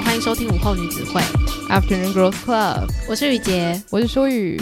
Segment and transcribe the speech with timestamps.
[0.00, 1.20] 好，欢迎收听午后女子会
[1.68, 4.58] Afternoon Girls Club，我是雨洁，我是舒雨。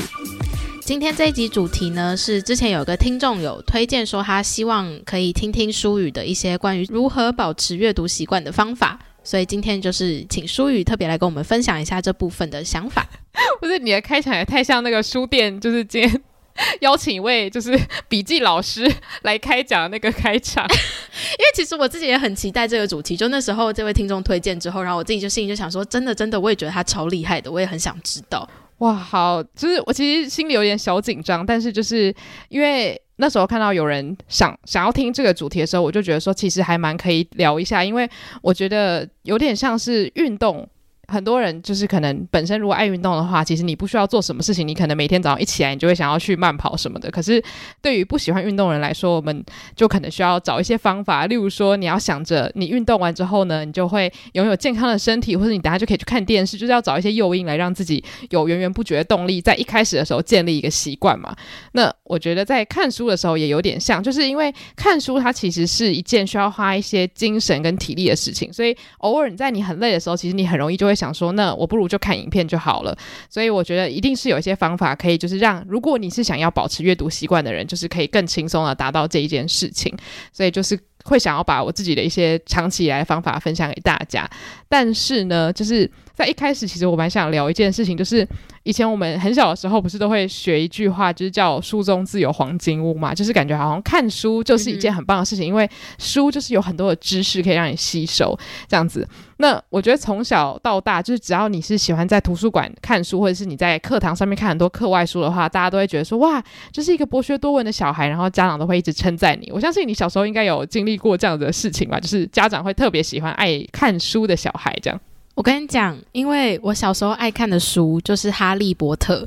[0.80, 13.06] 今天这一集主题呢，是之前有个听众有推荐说，他希望可以听听舒雨的一些关于如何保持阅读习惯的方法，所以今天就是请舒雨特别来跟我们分享一下这部分的想法。
[13.60, 16.20] 不是你的开场也太像那个书店，就是今天。
[16.80, 18.90] 邀请一位就是笔记老师
[19.22, 23.16] 来开讲那个开场， 因为其实我自己也很期待这个主题。
[23.16, 28.48] 就那时候这位听众推荐之后，然后我自己就心里就想说，真的真的，我也觉得他超厉害的，我也很想知道。
[28.78, 32.14] 哇，好，就是我其实心里有点小紧张，但是就是
[32.48, 38.08] 因为那时候看到有人想想要听这个主题的时候，我就觉得说其实还蛮可以聊一下，因为
[38.42, 40.68] 我觉得有点像是运动。
[41.10, 47.10] 很多人就是可能本身如果爱运动的话，其实你不需要做什么事情，你可能每天早上一起来，你就会想要去慢跑什么的。
[47.10, 47.42] 可是
[47.80, 49.42] 对于不喜欢运动的人来说，我们
[49.74, 61.34] 就可能需要找一些方法，例如说你要想着你运动完之后呢，你就会拥有健康的身体，或者你等下就可以去看电视，就是要找一些诱因来让自己有源源不绝的动力，在一开始的时候建立一个习惯嘛。
[61.72, 70.97] 那我觉得在看书的时候也有点像，就是因为看书它其实是一件需要花一些精神跟体力的事情，所以偶尔你在你很累的时候，其实你很容易就会。
[70.98, 72.96] 想说，那我不如就看影片就好了。
[73.30, 79.96] 所以我觉得一定是有一些方法可以，就是让如果你是想要保持阅读习惯的人，就是可以更轻松的达到这一件事情。
[80.32, 80.78] 所以就是
[81.08, 84.28] 会想要把我自己的一些长期以来的方法分享给大家。
[84.68, 85.90] 但是呢，就是。
[86.18, 88.26] 在一开始，其实我蛮想聊一件事情，就是
[88.64, 98.36] 以前我们很小的时候，不是都会学一句话，就是叫“书中自有黄金屋”嘛，就是感觉好像看书就是一件很棒的事情，因为书就是有很多的知识可以让你吸收，
[98.66, 99.06] 这样子。
[99.36, 106.42] 那我觉得从小到大，就是只要你是喜欢在图书馆看书，或者是你在课堂上面看很多课外书的话，大家都会觉得说，哇，
[106.72, 109.48] 就是一个博学多闻的小孩，然后家长都会一直称赞你。
[109.52, 115.00] 我相信你小时候应该有经历过这样的事情吧，就是家长会特别喜欢爱看书的小孩这样。
[115.34, 119.22] 我跟你讲，因为我小时候爱看的书就是《哈利波特》，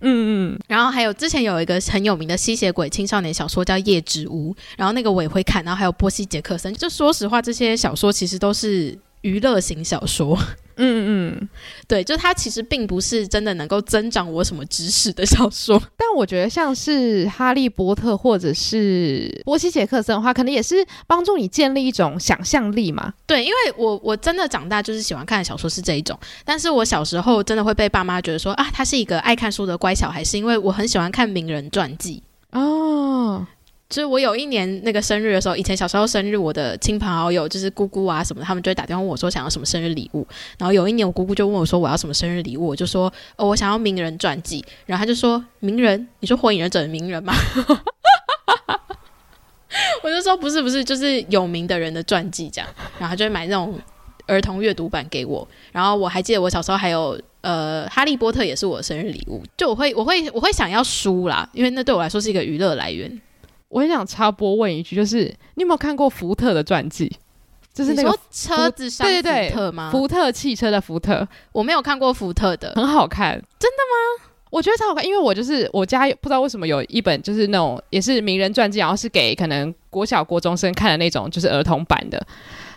[0.00, 6.72] 嗯嗯，然后还有之前有一个很有名的吸血鬼青少年小说叫《夜之屋》，然后那个我也会看，然后还有波西·杰克森。
[6.74, 10.38] 就说实话，这些小说其实都是娱乐型小说。
[10.76, 11.48] 嗯嗯，
[11.88, 23.14] 对，就它其实并不是真的能够增长我什么知识的小说， 但我觉得像是哈利波特或者是波西杰克森的话，可能也是帮助你建立一种想象力嘛。
[23.26, 32.22] 对，因为我我真的长大就是喜欢看的小说是这一种，但是我小时候真的会被爸妈觉得说啊，他是一个爱看书的乖小孩，是因为我很喜欢看名人传记
[32.52, 33.46] 哦。
[33.88, 40.26] 就是我有一年那个生日的时候，以前小时候生日，我的亲朋好友就是姑姑啊什么，他们就会打电话问我说想要什么生日礼物。
[40.58, 44.64] 然后有一年我姑姑就问我说我要什么生日礼物，我就说哦我想要名人传记。
[44.86, 47.32] 然后他就说名人，你说火影忍者的名人吗？
[50.02, 52.68] 我就说不是不是，就是有名的人的传记这样。
[52.98, 53.78] 然后他就会买那种
[54.26, 55.46] 儿童阅读版给我。
[55.70, 59.44] 然后我还记得我小时候还有呃哈利波特也是我的生日礼物。
[59.56, 63.20] 就我会我会我会想要书啦，因为那对我来说是一个娱乐来源。
[63.68, 67.10] 我很想插播问一句，就是你有没有看过福特的传记？
[67.74, 69.90] 就是那个车子上福特吗？
[69.90, 74.30] 福特汽车的福特，我没有看过福特的，很好看，真的吗？
[74.48, 82.26] 我觉得超好看，因为我就是我家不知道为什么有一本，就是那种也是名人传记，然后是给可能国小国中生看的那种，就是儿童版的。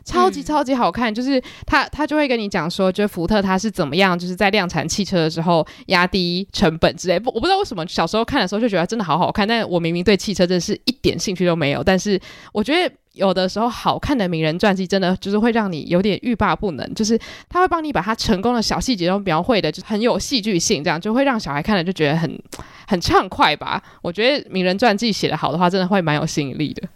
[0.10, 7.20] 超级超级好看，嗯、就是他他就会跟你讲说，就是福特他是怎么样，就是在量产汽车的时候压低成本之类。
[7.20, 11.84] 不，我不知道为什么小时候看的时候就觉得真的好好看，但我明明对汽车真的是一点兴趣都没有。
[11.84, 12.20] 但是
[12.52, 22.42] 我觉得有的时候好看的名人传记真的就是会让你有点欲罢不能，就是他会帮你把他成功的小细节都描绘的就很有戏剧性，这样就会让小孩看了就觉得很
[22.88, 23.82] 很畅快吧。
[24.02, 26.88] 我觉得名人传记写得好的话，真的会蛮有吸引力的。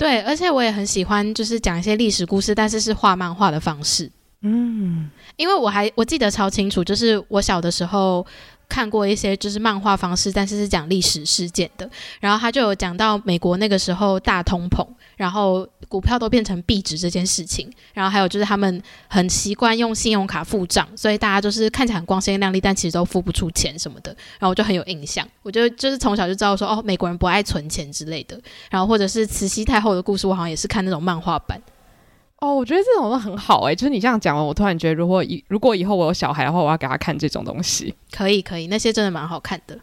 [0.00, 4.10] 对，而且我也很喜欢，就是讲一些历史故事，但是是画漫画的方式。
[4.40, 8.26] 嗯，因为我还我记得超清楚，就是我小的时候
[8.70, 11.90] 看过一些就是漫画方式，但是是讲历史事件的。
[12.20, 14.86] 然后他就有讲到美国那个时候大通膨，
[15.16, 17.70] 然后股票都变成币值这件事情。
[17.92, 24.10] 然后还有就是他们很习惯用信用卡付账，所以大家就是看起来很光鲜亮丽，但其实都付不出钱什么的。
[24.38, 28.40] 然后我就很有印象，我就就是从小就知道说哦，美国人不爱存钱之类的。
[28.70, 31.60] 然后或者是慈禧太后的故事，我好像也是看那种漫画版。
[32.40, 37.94] 哦，我觉得这种都很好哎、欸，就是你这样讲完，我突然觉得，如果以如果以后我有小孩的话，我要给他看这种东西。
[38.10, 39.78] 可以，可以，那些真的蛮好看的。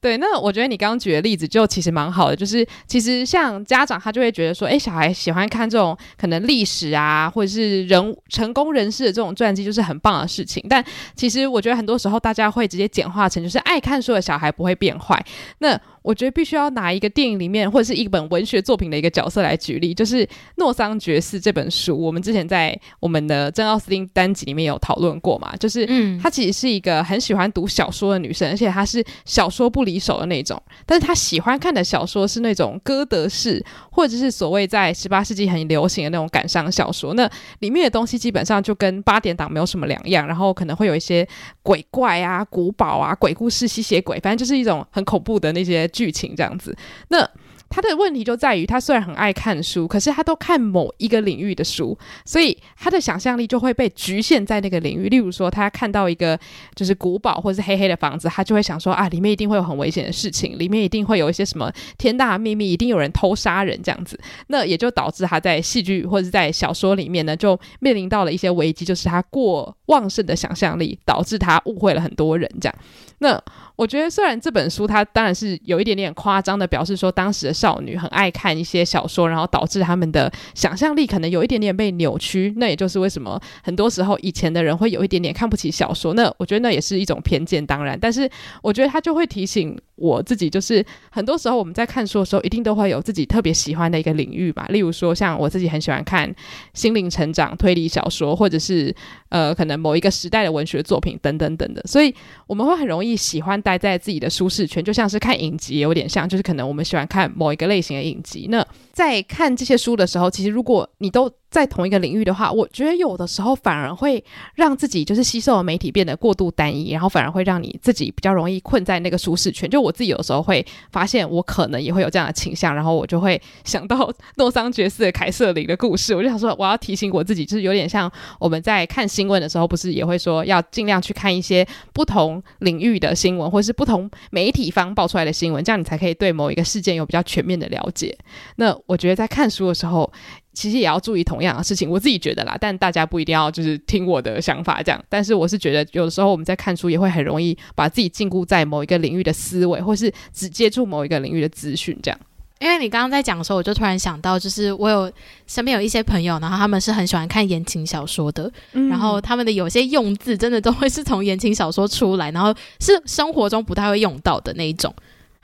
[0.00, 10.60] 对，那我觉得你刚刚举的例子就其实蛮好的，就是其实像家长他就会觉得说，哎，小孩喜欢看这种可能历史啊，或者是人成功人士的这种传记，就是很棒的事情。
[10.68, 10.84] 但
[11.14, 15.24] 其实我觉得很多时候大家会直接简化成，就是爱看书的小孩不会变坏。
[15.58, 20.26] 那我觉得必须要拿一个电影里面或者是一本文学作品的一个角色来举例，就是
[20.56, 30.02] 《诺桑爵士》这本书，我们之前在我们的珍奥斯汀单集里面有讨论过嘛，就是嗯，她其实是一个很喜欢读小说的女生，而且她是小说不离。
[30.02, 37.14] 手的那种，但是她喜欢看的小说是那种歌德式，或者是所谓在十八世纪很流行的那种感伤小说。
[37.14, 41.24] 那里面的东西基本上就跟八点档没有什么两样，然后可能会有一些
[41.62, 46.76] 鬼怪啊、古堡啊、鬼故事、吸血鬼，反正就是一种很恐怖的那些剧情这样子。
[47.08, 47.28] 那
[47.74, 51.96] 他的问题就在于，他虽然很爱看书，可是他都看某一个领域的书，
[52.26, 55.08] 所以他的想象力就会被局限在那个领域。
[55.08, 56.38] 例如说，他看到一个
[56.74, 64.20] 就是古堡或是黑黑的房子，他就会想说啊，里面一定会有很危险的事情，里面一定会有一些什么天大的秘密，一定有人偷杀人这样子。
[64.48, 72.74] 那也就导致他在戏剧或者是在小说里面呢，就面临到了一些危机，就是他过旺盛的想象力导致他误会了很多人这样。
[73.20, 73.42] 那
[73.76, 82.52] 我觉得，虽然这本书它当然是有一点点夸张的表示说，当时的少女很爱看一些小说，然后导致他们的想象力可能有一点点被扭曲。
[82.56, 86.14] 那也就是为什么很多时候以前的人会有一点点看不起小说。
[86.14, 87.98] 那我觉得那也是一种偏见，当然。
[87.98, 88.28] 但是
[88.62, 94.66] 我觉得他就会提醒我自己，就是很多时候我们在看书的时候，一定都会有自己特别喜欢的一个领域吧。
[94.70, 96.34] 例如说，像我自己很喜欢看
[96.74, 98.92] 心灵成长、推理小说，或者是
[99.28, 101.82] 呃，可能某一个时代的文学作品等等等等的。
[101.86, 102.12] 所以
[102.48, 108.48] 我们会很容易喜欢待在自己的舒适圈，就像是看影集也，有点像，就是可能我们喜欢看某一个类型的影集。
[108.50, 119.68] 那在看这些书的时候，其实如果你都在同一个领域的话，我觉得有的时候反而会让自己就是吸收的媒体变得过度单一，然后反而会让你自己比较容易困在那个舒适圈。
[119.68, 128.10] 就我自己有时候会发现，我可能也会有这样的倾向，然后我就会想到诺桑觉寺的凯瑟琳的故事，我就想说，我要提醒我自己，就是有点像
[128.40, 138.16] 我们在看新闻的时候，不是也会说要尽量去看一些不同领域的新闻，或是不同媒体方爆出来的新闻，这样你才可以对某一个事件有比较全面的了解。
[138.56, 140.10] 那我觉得在看书的时候，
[140.52, 145.02] 其实也要注意同样的事情，我自己觉得啦，但大家不一定要就是听我的想法这样。
[145.08, 152.20] 但是我是觉得，有的时候我们在看书也会很容易把自己禁锢在某一个领域的思维，或是只接触某一个领域的资讯这样。
[152.60, 155.10] 因为你刚刚在讲的时候，我就突然想到，就是我有
[155.48, 164.94] 身边有一些朋友，然后他们是很喜欢看言情小说的，嗯、然后他们的有些用字真的都会是从言情小说出来，然后是生活中不太会用到的那一种。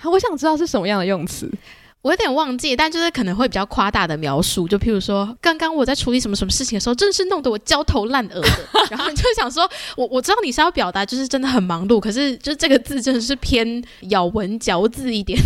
[0.05, 1.51] 我想知道是什么样的用词。
[2.03, 8.51] 我有点忘记，但就是可能会比较夸大的描述，就譬如说，刚刚我在处理什么什么事情的时候，真的是弄得我焦头烂额的。
[8.91, 15.39] 然后你就想说，我我知道你是要表达，就是真的很忙碌，可是就是这个字真的是偏咬文嚼字一点。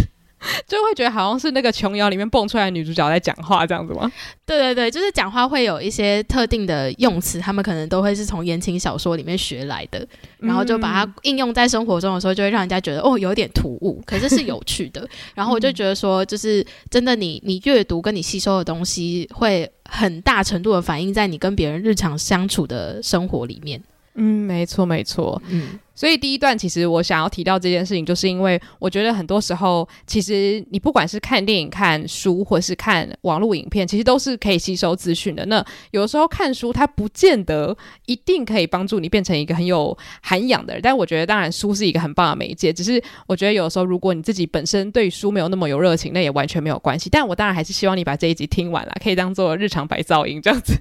[0.67, 4.11] 就会觉得好像是那个琼瑶里面蹦出来的女主角在讲话这样子吗？
[4.45, 10.07] 对对对，就是讲话会有一些特定的用词，他们可能都会是从言情小说里面学来的，
[10.39, 15.09] 然后就把它应用在生活中的时候，就会让人家觉得哦，有点突兀，可是是有趣的。
[15.35, 23.83] 然后我就觉得说，就是真的你，你你阅读跟你吸收的东西，会很大程度的反映在你跟别人日常相处的生活里面。
[24.15, 25.79] 嗯，没错没错，嗯。
[26.03, 35.47] 所以第一段其实我想要提到这件事情，就是因为我觉得很多时候，其实你不管是看电影、看书，或是看网络影片，其实都是可以吸收资讯的。
[35.47, 37.77] 那有时候看书，它不见得
[38.07, 40.83] 一定可以帮助你变成一个很有涵养的人。
[40.83, 42.73] 但我觉得，当然书是一个很棒的媒介。
[42.73, 47.09] 只是我觉得有时候，如果你自己本身对书没有那么有热情，那也完全没有关系。
[47.09, 50.75] 但我当然还是希望你把这一集听完了，可以当做日常白噪音这样子。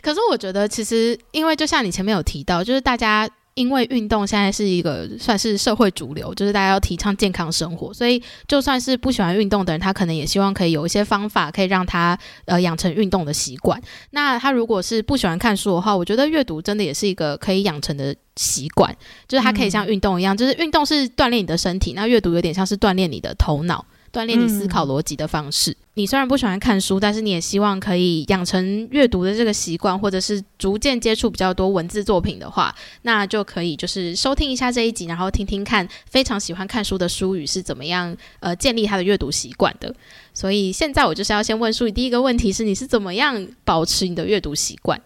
[0.00, 3.28] 可是我觉得，其实因为就像你前面有提到，就是大家。
[3.58, 13.80] 因为运动现在是一个算是社会主流，就是大家要提倡健康生活，所以就算是不喜欢运动的人，他可能也希望可以有一些方法可以让他呃养成运动的习惯。
[14.10, 18.94] 那他如果是不喜欢看书的话，我觉得阅读真的也是一个可以养成的习惯，
[19.26, 23.84] 就是它可以像运动一样，就是运动是锻炼你的身体，那阅读有点像是锻炼你的头脑。
[24.12, 25.70] 锻炼你思考逻辑的方式。
[25.70, 25.76] 嗯。
[25.94, 32.72] 你虽然不喜欢看书，但是你也希望可以养成阅读的这个习惯，或者是逐渐接触比较多文字作品的话，
[33.02, 39.92] 那就可以就是收听一下这一集，然后听听看非常喜欢看书的书语是怎么样呃建立他的阅读习惯的。
[40.32, 45.00] 所以现在我就是要先问书语第一个问题是：你是怎么样保持你的阅读习惯？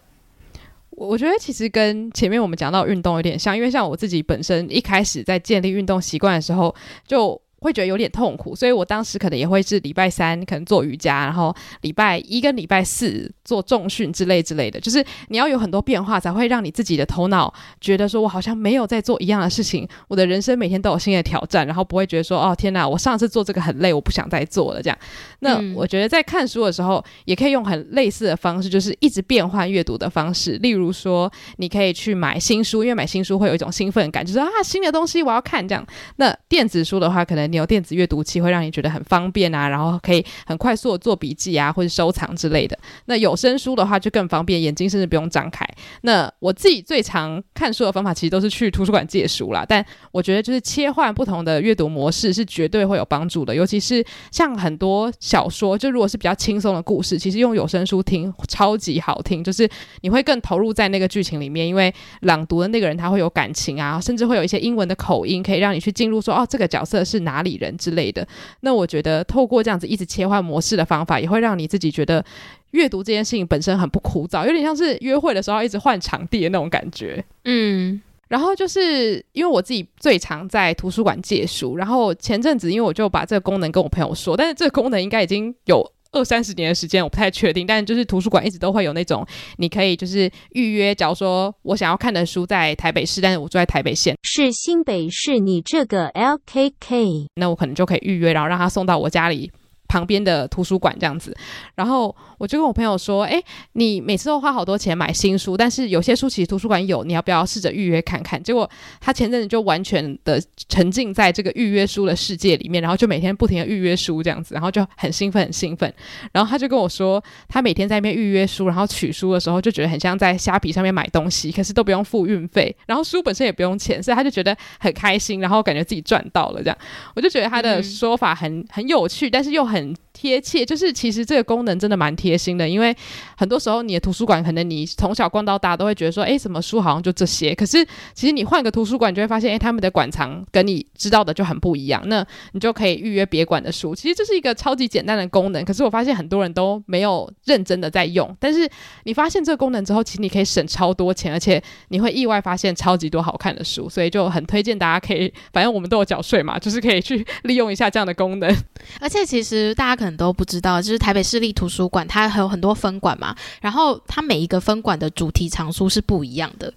[0.91, 6.75] 我觉得其实跟前面我们讲到运动有点像，因为像我自己本身一开始在建立运动习惯的时候
[7.07, 7.41] 就。
[7.63, 24.97] 会觉得有点痛苦，所以我当时可能也会是礼拜三可能做瑜伽，然后礼拜一跟礼拜四做重训之类之类的，就是你要有很多变化，才会让你自己的头脑觉得说，我好像没有在做一样的事情，我的人生每天都有新的挑战，然后不会觉得说，哦天哪，我上次做这个很累，我不想再做了这样。
[25.39, 35.85] 那我觉得在看书的时候，也可以用很类似的方式，就是一直变换阅读的方式，例如说，你可以去买新书，因为买新书会有一种兴奋感，就是啊新的东西我要看这样。
[36.17, 42.77] 那电子书的话，可能你有电子阅读器，会让你觉得很方便啊，然后可以很快速的做笔记啊，或者收藏之类的。
[43.05, 45.63] 那有声书的话就更方便，眼睛甚至不用张开。
[46.01, 49.63] 那我自己最常看书的方法，其实都是去图书馆借书啦。
[49.69, 59.69] 但我觉得就是切换不同的阅读模式是绝对会有帮助的，尤其是像很多小说，就如果是比较轻松的故事，其实用有声书听超级好听，就是
[60.01, 68.27] 你会更投入在那个剧情里面，因为朗读的那个人他会有感情啊，甚至会有一些英文的口音，可以让你去进入说哦这个角色是哪里人之类的。
[68.61, 72.23] 那我觉得透过这样子一直切换模式的方法，也会让你自己觉得
[72.71, 77.23] 阅读这件事情本身很不枯燥，有点像是约会的时候一直换场地的那种感觉。
[77.45, 87.67] 嗯，然后就是因为我自己最常在图书馆借书，然后前阵子因为我就把这个功能跟我朋友说，但是这个功能应该已经有二三十年的时间，我不太确定。
[87.67, 89.27] 但就是图书馆一直都会有那种
[89.57, 99.51] 你可以就是预约，假如说我想要看的书在台北市，但是我住在台北县，是新北市，你这个 LKK，那我可能就可以预约，然后让他送到我家里
[99.93, 101.35] 旁边的图书馆这样子，
[101.75, 102.15] 然后。
[102.39, 108.41] 我就跟我朋友说，哎，你每次都花好多钱买新书，但是有些书其实图书馆有，你要不要试着预约看看？
[108.41, 108.69] 结果
[108.99, 115.93] 他前阵子就完全的沉浸在这个预约书的世界里面，然后就每天不停的预约书这样子，然后就很兴奋，很兴奋。
[116.33, 126.77] 然后他就跟我说，他每天在那边预约书，然后取书的时候就觉得很像在虾皮上面买东西，可是都不用付运费，然后书本身也不用钱，所以他就觉得很开心，然后感觉自己赚到了这样。
[127.15, 132.33] 我就觉得他的说法很、很有趣，但是又很 one 贴切，就是其实这个功能真的蛮贴。
[132.43, 132.93] 心的，因为
[133.37, 137.55] 很多时候你的图书馆可能你从小逛到大都会觉得说，哎，什么书好像就这些。
[137.55, 142.01] 可是其实你换个图书馆，你就会发现，哎，他们的馆藏跟你知道的就很不一样。
[142.07, 143.95] 那你就可以预约别馆的书。
[143.95, 148.35] 其实这是一个超级简单的功能，可是我发现很多人都没有认真的在用。
[148.39, 148.69] 但是
[149.03, 153.87] 你发现这个功能之后，其实你可以省超多钱，而且你会意外发现超级多好看的书。
[153.87, 158.53] 所以就很推荐大家可以，反正我们都有缴税嘛，就是可以去利用一下这样的功能。
[158.99, 162.23] 而且其实大家可能都不知道，就是台北市立图书馆它。
[162.23, 166.73] 它还有很多分馆嘛，然后它每一个分馆的主题藏书是不一样的。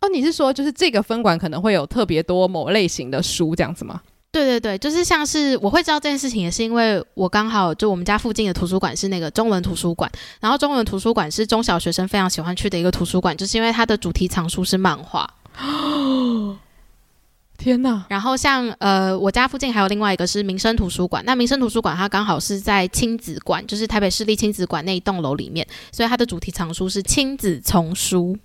[0.00, 4.00] 哦，你是说就是这个分馆可能会有特别多某类型的书这样子吗？
[4.30, 15.28] 对对对，就是像是我会知道这件事情，也是因为我刚好就我们家附近的图书馆是那个中文图书馆，然后中文图书馆是中小学生非常喜欢去的一个图书馆，就是因为它的主题藏书是漫画。
[17.62, 21.22] 天呐，然后像呃，我家附近还有另外一个是民生图书馆。
[21.24, 28.36] 那民生图书馆它刚好是在亲子馆，就是台北市立亲子馆那一栋楼里面，所以它的主题藏书是亲子丛书。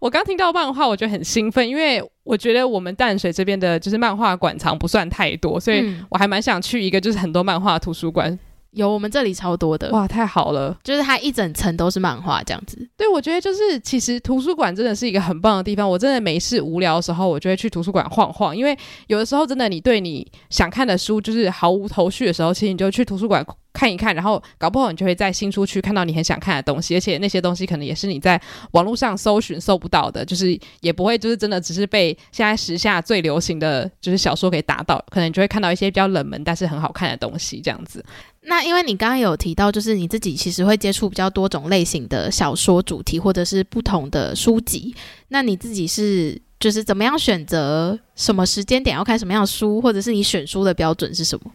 [0.00, 8.38] 我刚听到漫画，我觉得很兴奋，因为我觉得我们淡水这边的就是漫画馆藏不算太多，所以我还蛮想去一个就是很多漫画图书馆。
[8.72, 9.90] 有，我们这里超多的。
[9.90, 10.76] 哇，太好了！
[10.84, 12.88] 就是它一整层都是漫画这样子。
[12.96, 15.88] 对，我觉得就是其实图书馆真的是一个很棒的地方。
[15.88, 18.56] 我真的没事无聊的时候，我就会去图书馆晃晃。
[18.56, 28.40] 因为有的时候真的，你对你想看的书就是毫无头绪的时候，其实你就去图书馆看一看，然后搞不好你就会在新书区看到你很想看的东西，而且那些东西可能也是你在
[28.72, 38.04] 网络上搜寻搜不到的，就是也不会就是真的只是被现在时下最流行的就是小说给打到，可能你就会看到一些比较冷门但是很好看的东西这样子。
[38.48, 44.94] 那因为你刚刚有提到，就是你自己其实会接触比较多种类型的小说主题，或者是不同的书籍。
[45.28, 51.50] 那你自己是就是怎么样选择什么时间点要看什么样的书，或者是你选书的标准是什么？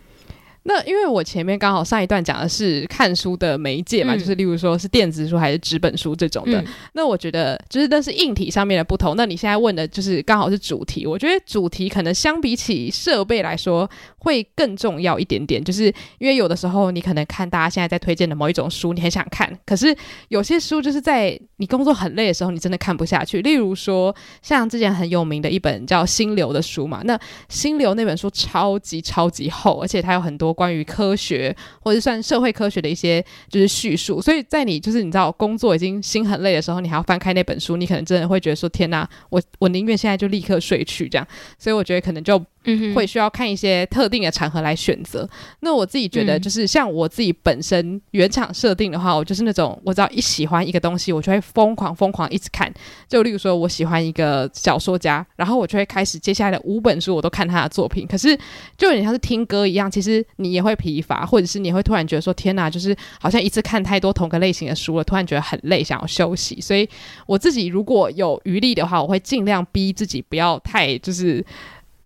[0.65, 6.62] 那因为我前面刚好上一段讲的是看书的媒介嘛，嗯、就是例如说是电子书还是纸本书这种的。
[6.62, 9.15] 嗯、那我觉得就是那是硬体上面的不同。
[9.17, 13.89] 那你现在问的就是刚好是主题，我觉得主题可能相比起设备来说
[14.20, 15.62] 会更重要一点点。
[15.62, 19.93] 就是因为有的时候你可能看大家现在在推荐的某一种书，你很想看，可是
[20.29, 23.41] 有些书就是在你工作很累的时候，你真的看不下去。
[23.41, 27.17] 例如说像之前很有名的一本叫《心流》的书嘛，那
[27.50, 30.52] 《心流》那本书超级超级厚，而且它有很多。
[30.53, 41.27] 关于科学或者算社会科学的一些就是叙述，所以在你就是你知道工作已经心很累的时候，你还要翻开那本书，你可能真的会觉得说天哪，我我宁愿现在就立刻睡去这样。
[41.57, 45.27] 所以我觉得可能就嗯，会需要看一些特定的场合来选择。
[45.62, 52.74] 那我自己觉得，就是像我自己本身原厂设定的话，我就是那种我只要一喜欢一个东西，我就会疯狂疯狂一直看。
[53.08, 58.08] 就例如说，我喜欢一个小说家，然后我就会开始接下来的五本书我都看他的作品。
[58.08, 58.38] 可是
[58.77, 66.88] 就有点像是听歌一样，其实你也会疲乏，或者是你会突然觉得说：“天哪，就是好像一次看太多同个类型的书了，突然觉得很累，想要休息。”所以
[67.25, 71.46] 我自己如果有余力的话，我会尽量逼自己不要太就是。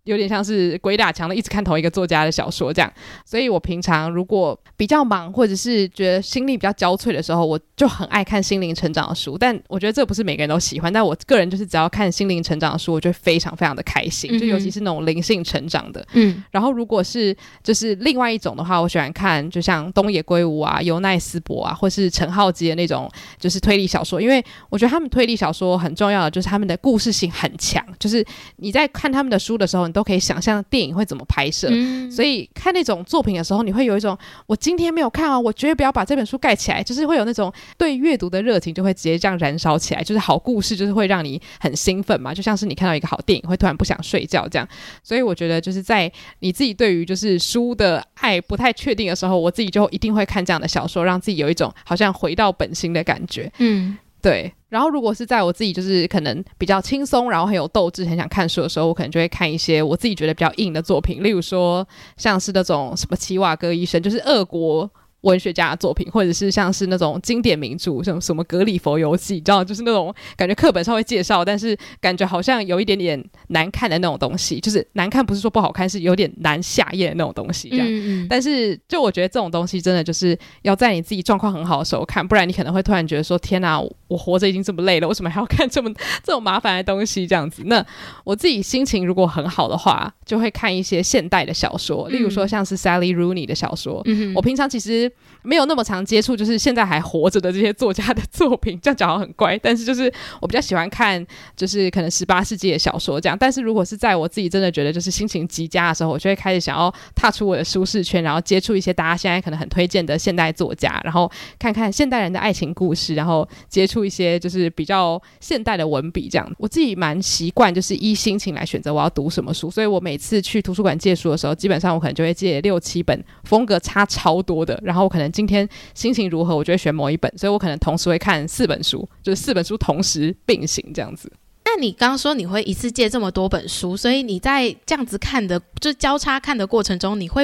[0.08, 2.92] 有点像是鬼打墙的，一直看同一个作家的小说这样，
[3.26, 9.38] 所以我平常如果比较忙，或者是觉得心力比较交瘁的时候，我就很爱看心灵成长的书。
[9.38, 16.06] 但我觉得这不是每个人都喜欢，但我个人就是只要看心灵成长的书，我就非常非常的开心，就尤其是那种灵性成长的。
[16.14, 28.26] 嗯，然后如果是就是另外一种的话，我喜欢看就像东野圭吾啊、尤奈斯博啊，或是陈浩基的那种就是推理小说，因为我觉得他们推理小说很重要的就是他们的故事性很强，就是
[28.58, 40.04] 你在看他们的书的时候，都可以想象电影会怎么拍摄，嗯，所以看那种作品的时候，你会有一种我今天没有看啊，我绝对不要把这本书盖起来，就是会有那种对阅读的热情就会直接这样燃烧起来。
[40.04, 44.68] 就是好故事就是会让你很兴奋嘛，就像是你看到一个好电影会突然不想睡觉这样。
[45.02, 46.12] 所以我觉得就是在
[46.42, 53.52] 你自己对于就是书的爱不太确定的时候，我自己就一定会看这样的小说，让自己有一种好像回到本心的感觉。
[53.58, 53.98] 嗯。
[54.22, 64.90] 对，然后如果是在我自己就是可能比较轻松，然后很有斗志，很想看书的时候，我可能就会看一些我自己觉得比较硬的作品，例如说像是那种什么齐瓦戈医生，就是俄国。
[65.28, 74.60] 文学家的作品，或者是像是那种经典名著，像什么《格里佛游记》，你知道，就是那种感觉课本上会介绍，但是感觉好像有一点点难看的那种东西。
[74.60, 77.70] 就是难看不是说不好看，是有点难下咽的那种东西。
[77.70, 78.28] 这样，嗯嗯。
[78.30, 85.92] 但是就我觉得这种东西真的就是要在你自己状况很好的时候看，不然你可能会突然觉得说：“天哪，我活着已经这么累了，为什么还要看这么
[86.24, 87.64] 这种麻烦的东西？”这样子。
[87.66, 87.86] 那
[88.24, 94.02] 我自己心情如果很好的话，就会看一些现代的小说，例如说像是 Sally Rooney 的小说。
[94.06, 95.12] 嗯，我平常其实。
[95.44, 99.58] 没有那么常接触，就是现在还活着的这些作家的作品，这样讲好像很怪。
[99.60, 103.38] 但是就是我比较喜欢看，就是可能十八世纪的小说这样。
[103.40, 116.52] 但是如果是在我自己真的觉得就是心情极佳的时候，我就会开始想要踏出我的舒适圈，然后接触一些大家现在可能很推荐的现代作家，然后看看现代人的爱情故事，然后接触一些就是比较现代的文笔这样。
[116.58, 125.32] 我自己蛮习惯就是依心情来选择我要读什么书，所以我每次去图书馆借书的时候，基本上我可能就会借六七本，风格差超多的，然后我可能。
[125.32, 131.32] 今天心情如何，我就会选某一本，所以我可能同时会看四本书，就是四本书同时并行这样子。
[131.66, 137.44] 那你刚刚说你会一次借这么多本书，所以你在这样子看的，就交叉看的过程中，你会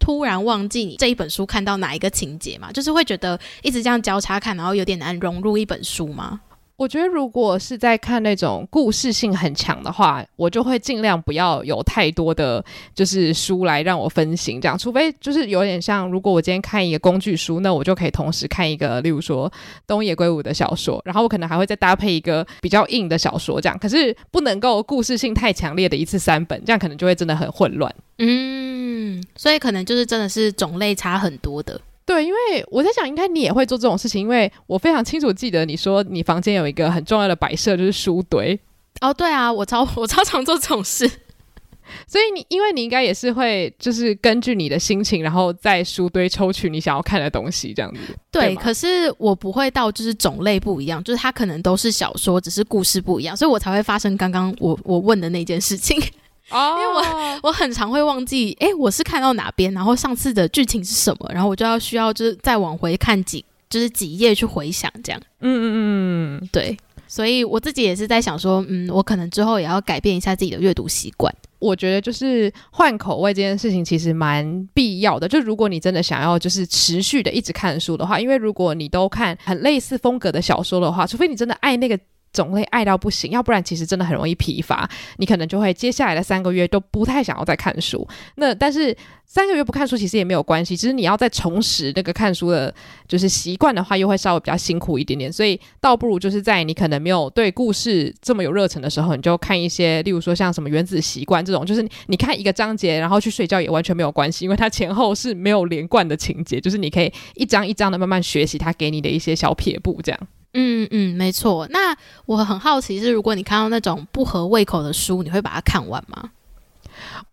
[0.00, 2.72] 突然忘记你这一本书看到哪一个情节吗？
[2.72, 6.40] 就是会觉得一直这样交叉看，然后有点难融入一本书吗？
[6.78, 12.64] 我觉得，如果是在看那种故事性很强的话，我就会尽量不要有太多的
[12.94, 14.78] 就是书来让我分心，这样。
[14.78, 19.52] 除非就是有点像，如果我今天看一个工具书，那我就可以同时看一个，例如说
[19.88, 23.76] 东野圭吾的小说，然后我可能还会再搭配一个比较硬的小说，这样。
[23.76, 27.92] 可是不能够故事性太强烈的一次三本，这样可能就会真的很混乱。
[28.18, 31.80] 嗯，所以可能就是真的是种类差很多的。
[32.08, 32.38] 对，因为
[32.70, 38.58] 我在想，应该你也会做这种事情，因为我非常清楚记得你说你房间有一个很重要的摆设，就是书堆。
[39.02, 41.06] 哦，对啊，我超我超常做这种事，
[42.08, 48.00] 所以你因为你应该也是会，就是根据你的心情，然后在书堆抽取你想要看的东西，这样子。
[48.30, 56.02] 对，对，可是我不会到就是种类不一样，就是它可能都是小说，只是故事不一样，所以我才会发生刚刚我我问的那件事情。
[56.50, 65.20] 哦，因为我我很常会忘记，哎，我是看到哪边，然后上次的剧情是什么，然后我就要需要就是再往回看几就是几页去回想这样。
[65.40, 71.32] 嗯嗯嗯嗯，对，所以我自己也是在想说，嗯，我可能之后也要改变一下自己的阅读习惯。
[71.58, 75.28] 我觉得就是换口味这件事情其实蛮必要的。
[75.28, 81.98] 就如果你真的想要就是持续的一直看书的话，因为如果你都看很类似风格的小说的话，除非你真的爱那个。
[82.42, 88.06] 种类爱到不行，要不然其实真的很容易疲乏，你可能就会接下来的三个月都不太想要再看书。
[88.36, 88.96] 那但是
[89.26, 92.74] 三个月不看书其实也没有关系，其实你要再重拾那个看书的
[93.06, 95.30] 就是习惯的话，又会稍微比较辛苦一点点。
[95.30, 110.18] 所以倒不如就是在你可能没有对故事这么有热忱的时候，你就看一些，例如说像什么《原子习惯》这种，就是你看一个章节然后去睡觉也完全没有关系，因为它前后是没有连贯的情节，就是你可以一章一章的慢慢学习它给你的一些小撇步这样。
[110.54, 111.66] 嗯嗯，没错。
[111.70, 116.30] 那我很好奇是，如果你看到那种不合胃口的书，你会把它看完吗？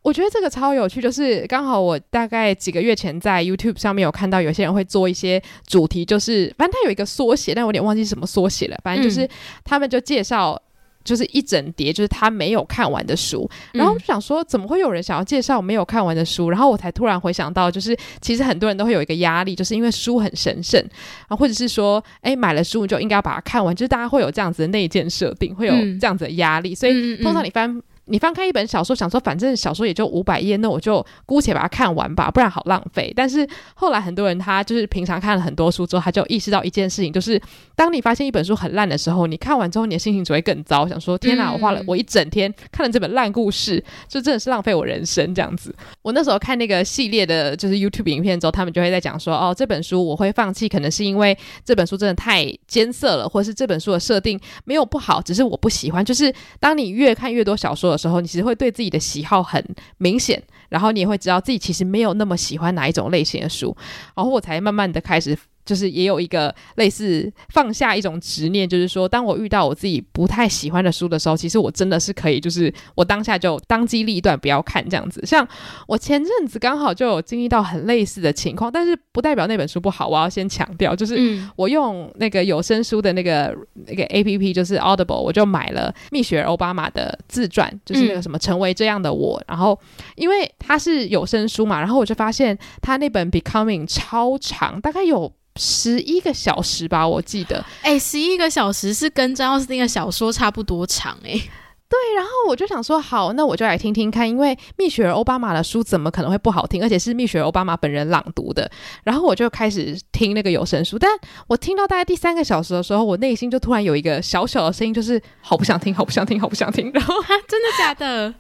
[0.04, 8.78] 我觉得这个超有趣，就是刚好我大概几个月前在 YouTube 上面有看到有些人会做一些主题，就是反正他有一个缩写，但我有点忘记什么缩写了。
[8.84, 9.28] 反正就是
[9.64, 10.62] 他们就介绍
[11.06, 16.50] 就是一整叠，就是他没有看完的书，然后我就想说，怎么会有人想要介绍没有看完的书？
[16.50, 20.84] 然后我才突然回想到，就是其实很多人都会有一个压力，就是因为书很神圣
[21.30, 27.82] 啊，或者是说，哎，买了书你就应该要把它看完，就是大家会有这样子的内建设定，会有这样子的压力，所以通常你翻。
[28.06, 33.12] 你翻开一本小说，想说反正小说也就五百页，那我就姑且把它看完吧，不然好浪费。
[33.16, 37.42] 但是后来很多人他就是平常看了很多书之后，他就意识到一件事情，就是
[37.76, 45.76] 当你发现一本书很烂的时候，你看完之后你的心情只会更糟，想说天哪，我花了我一整天看了这本烂故事，就真的是浪费我人生这样子。
[46.02, 56.06] 我那时候看那个系列的就是 YouTube 影片之后，他们就会在讲说，哦，这本书我会放弃，可能是因为这本书真的太艰涩了，或者是这本书的设定没有不好，只是我不喜欢。
[56.06, 59.64] 就是当你越看越多小说的时候，你其实会对自己的喜好很
[59.98, 63.76] 明显，然后你也会知道自己其实没有那么喜欢哪一种类型的书，
[64.16, 65.38] 然后我才慢慢的开始。
[65.66, 75.26] 就是也有一个类似放下一种执念，就是说，当我遇到我自己不太喜欢的书的时候，其实我真的是可以，就是我当下就当机立断不要看这样子。
[75.26, 75.46] 像
[75.88, 80.08] 我前阵子刚好就有经历到很类似的情况，但是不代表那本书不好。
[80.08, 81.18] 我要先强调，就是
[81.56, 83.56] 我用那个有声书的那个
[83.88, 89.44] 那个 APP，就是 Audible，我就买了蜜雪儿奥巴马的自传，就是那个什么成为这样的我。
[89.48, 89.80] 然后
[90.16, 95.34] 因为它是有声书嘛，然后我就发现它那本 Becoming 超长，大概有。
[95.60, 97.64] 十一个小时吧，我记得。
[97.82, 101.50] 哎、欸，十一个小时是跟张奥斯汀的小说差不多长哎、欸。
[101.88, 106.82] 对，然后我就想说，好，那我就来听听看，因为蜜雪儿奥巴马的书怎么可能会不好听？
[106.82, 108.70] 而且是蜜雪儿奥巴马本人朗读的。
[109.04, 111.10] 然后我就开始听那个有声书，但
[111.48, 116.92] 我听到大概第三个小时的时候，我内心就突然有一个小小的声音，就是好不想听，好不想听，好不想听。
[116.92, 117.14] 然后，
[117.48, 118.34] 真的假的？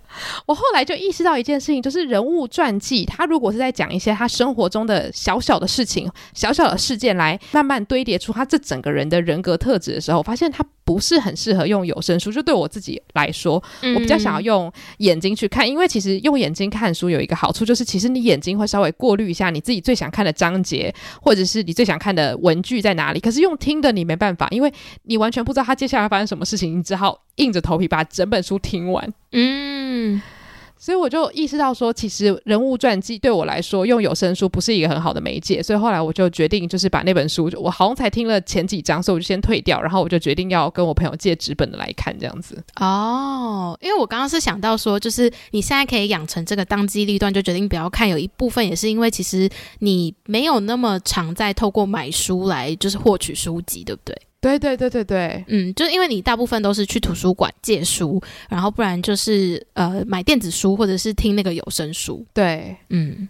[0.45, 12.32] 我后来就意识到一件事情，就是人物传记，他如果是在讲一些他生活中的小小的事情、小小的事件，来慢慢堆叠出他这整个人的人格特质的时候，我发现他不是很适合用有声书。
[12.32, 13.62] 就对我自己来说，
[13.95, 23.19] 我比较想要用眼睛去看，因为其实用眼睛看书有一个好处，就是其实你眼睛会稍微过滤一下你自己最想看的章节，或者是你最想看的文具在哪里。
[23.19, 24.71] 可是用听的你没办法，因为
[25.04, 29.12] 你完全不知道他接下来发生什么事情，你只好硬着头皮把整本书听完。
[29.32, 30.04] 嗯。
[30.77, 35.63] 所以我就意识到说，其实人物传记对我来说，用有声书不是一个很好的媒介。
[35.63, 42.61] 所以后来我就决定，就是把那本书，我好像才听了前几章，所以我就先退掉，然后我就决定要跟我朋友借纸本的来看，这样子。
[42.75, 48.07] 哦，因为我刚刚是想到说，就是你现在可以养成这个当机立断，就决定不要看。
[48.07, 54.15] 有一部分也是因为，其实你没有那么常在透过买书来就是获取书籍，对不对？
[54.45, 62.23] 对对对对对，嗯，就是因为你大部分都是去图书馆借书，然后不然就是呃买电子书或者是听那个有声书。
[62.31, 63.27] 对，嗯，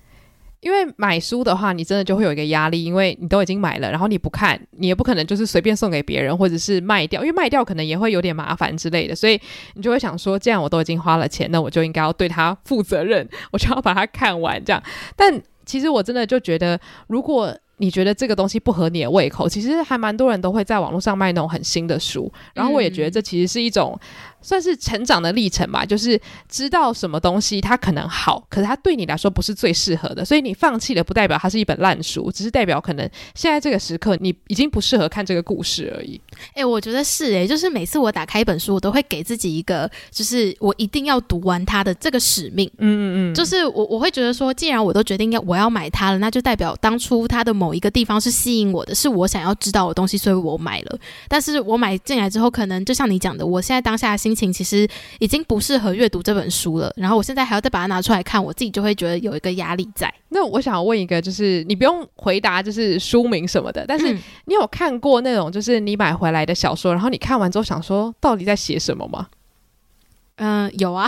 [0.60, 9.40] 因为买书的话，你真的就会有一个压力，因为你都已经买了，然后你不看，你也不可能就是随便送给别人或者是卖掉，因为卖掉可能也会有点麻烦之类的，所以
[9.76, 14.84] 你就会想说，既然我都已经花了钱，那我就应该要对它负责任，我就要把它看完这样。
[15.16, 24.00] 但其实我真的就觉得，如果你觉得这个东西不合你的胃口，其实还蛮多人都会在网络上卖那种很新的书，然后我也觉得这其实是一种。
[24.46, 36.22] 算是成长的历程吧，就是知道什么东西它可能好，可是它对你来说不是最适合的，所以你放弃了不代表它是一本烂书，只是代表可能现在这个时刻你已经不适合看这个故事而已。
[36.50, 42.70] 哎、欸，我觉得是哎、欸，就是每次我打开一本书，我都会给自己一个，就是我一定要读完它的这个使命。
[42.78, 51.00] 嗯嗯嗯，就是我我会觉得说，既然我都决定要我要买它了，那就代表当初它的某一个地方是吸引我的，是我想要知道的东西，所以我买了。
[51.28, 54.86] 但是我买进来之后，可能就像你讲的，我现在当下的心情其实
[55.20, 60.14] 已经不适合阅读这本书了，然后我现在还要再把它拿出来看，我自己就会觉得有一个压力在。
[60.28, 64.12] 那我想问一个，就是你不用回答，就是书名什么的，但是
[64.44, 69.28] 你有看过那种就是你买回来的小说，然后你看完之后想说到底在写什么吗？
[70.36, 71.08] 嗯、呃，有啊。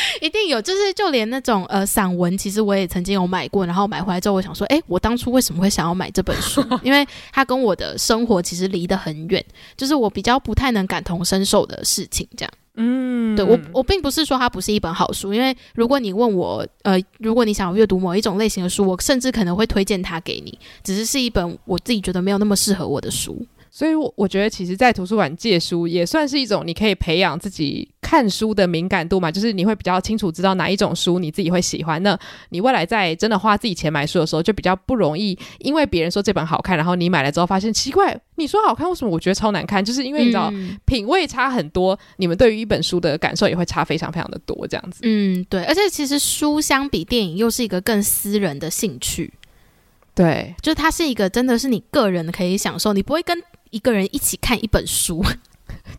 [0.20, 6.64] 一定有，就是就连那种呃散文，其实我也曾经有买过，然后买回来之后，我想说，哎，我当初为什么会想要买这本书？
[6.82, 9.44] 因为它跟我的生活其实离得很远，
[9.76, 12.52] 就是我比较不太能感同身受的事情，这样。
[12.76, 23.46] 嗯，对，我我并不是说它不是一本好书，因为如果你问我，呃，如果你想要阅读某一种类型的书，我甚至可能会推荐它给你，只是是一本我自己觉得没有那么适合我的书。
[23.70, 29.28] 所以，我我觉得，其实，在图书馆借书也算是一种你可以培养自己看书的敏感度嘛。
[29.28, 32.00] 就是你会比较清楚知道哪一种书你自己会喜欢。
[32.04, 32.16] 那
[32.50, 39.84] 你未来在真的花自己钱买书的时候，就比较不容易因为别人说这本好看，然后你买了之后发现奇怪，你说好看，为什么我觉得超难看？
[39.84, 45.00] 就是因为你知道、嗯、品味差很多，你们对于一本书的感受也会差非常非常的多，这样子。
[45.02, 45.64] 嗯，对。
[45.64, 49.32] 而且，其实书相比电影又是一个更私人的兴趣。
[50.14, 53.42] 对，就它是一个真的是你个人可以享受，你不会跟。
[53.70, 55.20] 一个人一起看一本书，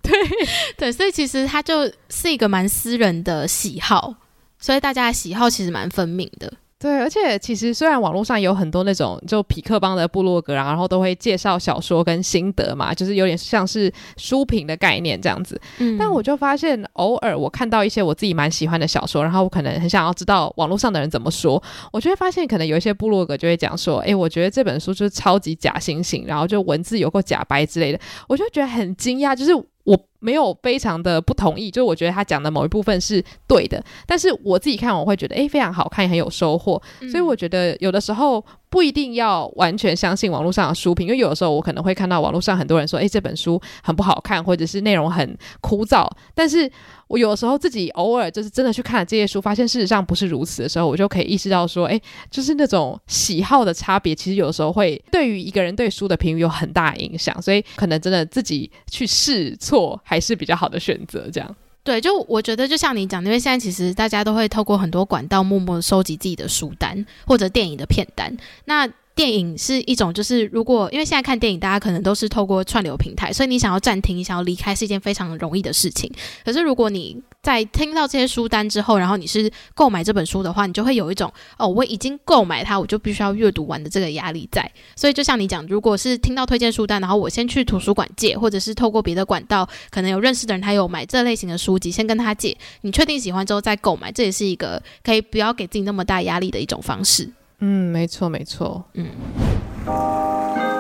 [0.02, 0.14] 对
[0.78, 4.16] 对，所以其实他就是一个蛮私人的喜好，
[4.60, 6.52] 所以大家的喜好其实蛮分明的。
[6.78, 15.60] 对，而且其实虽然网络上有很多那种就匹克邦的部落格，然后都会介绍小说跟心得嘛，就是有点像是书评的概念这样子。
[15.80, 29.52] 嗯，但我就发现偶尔我看到一些我自己蛮喜欢的小说，然后我可能很想要知道网络上的人怎么说，我就会发现可能有一些部落格就会讲说，哎，我觉得这本书就是超级假惺惺，然后就文字有够假白之类的，我就觉得很惊讶，就是。
[29.86, 46.72] 我没有非常的不同意，就是我觉得他讲的某一部分是对的，但是我自己看我会觉得，诶，非常好看，也很有收获，嗯、所以我觉得有的时候不一定要完全相信网络上的书评，因为有的时候我可能会看到网络上很多人说，诶，这本书很不好看，或者是内容很枯燥，但是。
[47.08, 52.02] 我有的时候自己偶尔就是真的去看了这些书，发现事实上不是如此的时候，我就可以意识到说，哎，
[52.32, 61.30] 就是那种喜好的差别，其实有的时候会对于一个人对书的评语有很大影响，所以可能真的自己去试错还是比较好的选择。
[61.32, 68.90] 这样，对，就我觉得就像你讲，因为现在其实大家都会透过很多管道默默收集自己的书单或者电影的片单，那。
[69.16, 76.12] 电影是一种，就是如果因为现在看电影，大家可能都是透过串流平台，所以你想要暂停，你想要离开，是一件非常容易的事情。
[76.44, 84.70] 可是如果你在听到这些书单之后，然后你是购买这本书的话，你就会有一种哦，我已经购买它，我就必须要阅读完的这个压力在。
[84.98, 97.32] 所以就像你讲，如果是听到推荐书单，然后我先去图书馆借，或者是透过别的管道，可能有认识的人他有买这类型的书籍，先跟他借，你确定喜欢之后再购买，这也是一个可以不要给自己那么大压力的一种方式。
[97.60, 98.86] 嗯，没错，没错。
[98.94, 99.08] 嗯，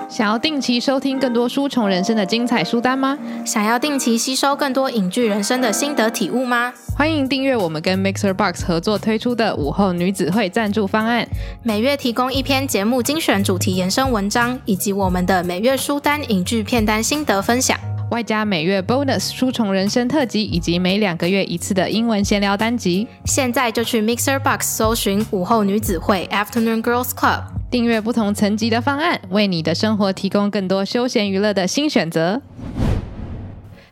[0.09, 3.17] 想要定期收听更多书虫人生的精彩书单吗？
[3.45, 6.73] 想要定期吸收更多影剧人生的心得体悟吗？
[6.97, 11.27] 欢迎订阅我们跟 Mixer Box 合作推出的午后女子会赞助方案，
[11.63, 17.77] 每月提供一篇节目精选主题延伸文章，以及我们的每月书单影剧片单心得分享。
[18.11, 23.07] 外加每月 bonus 书虫人生特辑，以及每两个月一次的英文闲聊单集。
[23.25, 32.41] 现在就去 Mixer Box 搜寻午后女子会 Afternoon Girls Club，订阅不同层级的方案，为你的生活提供更多休闲娱乐的新选择。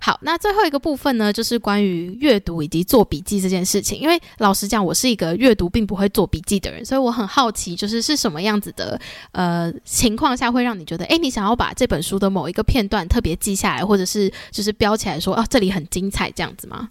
[0.06, 3.98] 好，那最后一个部分呢，就是关于阅读以及做笔记这件事情。
[3.98, 9.00] 因为老实讲，我是一个阅读并不会做笔记的人，所以我很好奇，就是是什么样子的
[9.32, 16.90] 呃情况下会让你觉得，诶，你想要把这本书的某一个片段特别记下来，或者是就是标起来说，哦，这里很精彩这样子吗？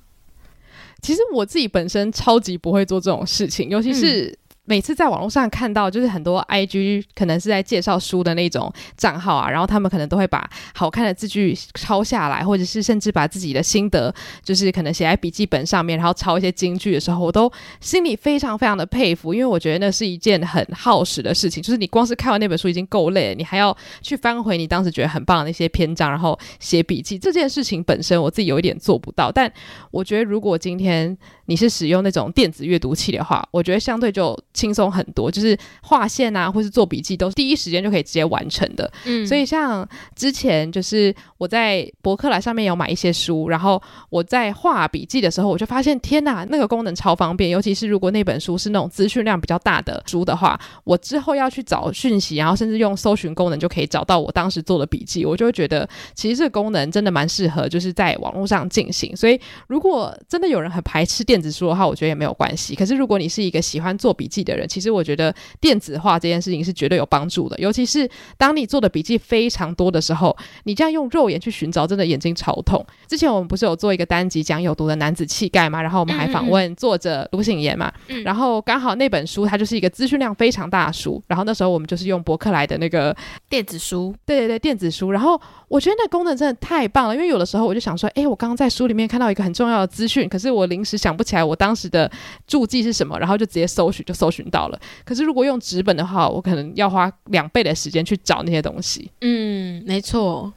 [1.02, 4.36] 其实我自己本身超级不会做这种事情，尤其是、嗯。
[4.72, 14.10] 每次在网络上看到，就是很多 IG 可能是在介绍书的那种账号啊，然后他们可能都会把好看的字句抄下来，或者是甚至把自己的心得，
[14.42, 29.52] 就是可能写在笔记本上面，然后抄一些金句的时候，我都心里非常非常的佩服，因为我觉得那是一件很耗时的事情，就是你光是看完那本书已经够累了，你还要去翻回你当时觉得很棒的那些篇章，然后写笔记，这件事情本身我自己有一点做不到，但
[29.90, 34.34] 我觉得如果今天你是使用那种电子阅读器的话，我觉得相对就。
[34.62, 38.88] 轻松很多，就是画线啊，或是做笔记，都是第一时间就可以直接完成的。
[39.04, 47.50] 嗯，所以像之前就是我在博客来上面有买一些书，然后我在画笔记的时候，我就发现天哪，那个功能超方便。
[47.50, 59.16] 尤其是如果那本书是那种资讯量比较大的书的话，我之后要去找讯息，然后甚至用搜寻功能就可以找到我当时做的笔记，我就会觉得其实这个功能真的蛮适合，就是在网络上进行。
[59.16, 62.76] 所以如果真的有人很排斥电子书的话，我觉得也没有关系。
[62.76, 72.84] 可是如果你是一个喜欢做笔记的人，其实我觉得电子化这件事情是绝对有帮助的，尤其是当你做的笔记非常多的时候，你这样用肉眼去寻找，真的眼睛超痛。
[73.08, 78.22] 之前我们不是有做一个单集讲有毒的男子气概嘛，然后我们还访问作者卢醒言嘛，嗯。
[78.22, 83.16] 嗯，然后刚好那本书它就是一个资讯量非常大的书，然后那时候我们就是用博客来的那个
[83.48, 92.10] 电子书，对对对，电子书，然后我觉得那功能真的太棒了，因为有的时候我就想说，哎，我刚刚在书里面看到一个很重要的资讯，可是我临时想不起来我当时的
[92.46, 94.80] 注记是什么，然后就直接搜寻就搜寻到了。
[95.04, 99.10] 可是如果用纸本的话，我可能要花两倍的时间去找那些东西。
[99.20, 100.50] 嗯，没错，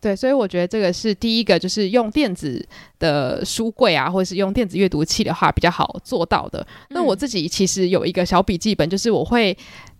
[0.00, 2.64] 对，所以我觉得这个是第一个，就是用电子
[3.00, 6.66] 的书柜啊，或者是用电子阅读器的话比较好做到的。
[6.90, 9.54] 那我自己其实有一个小笔记本，就是我会。